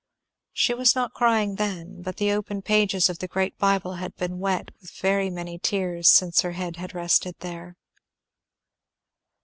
She 0.51 0.73
was 0.73 0.95
not 0.95 1.13
crying 1.13 1.57
then, 1.57 2.01
but 2.01 2.17
the 2.17 2.31
open 2.31 2.63
pages 2.63 3.07
of 3.07 3.19
the 3.19 3.27
great 3.27 3.55
bible 3.59 3.97
had 4.01 4.15
been 4.15 4.39
wet 4.39 4.71
with 4.81 4.89
very 4.99 5.29
many 5.29 5.59
tears 5.59 6.09
since 6.09 6.41
her 6.41 6.53
head 6.53 6.77
had 6.77 6.95
rested 6.95 7.35
there. 7.41 7.77